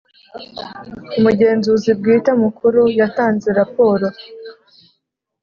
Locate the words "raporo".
3.59-4.07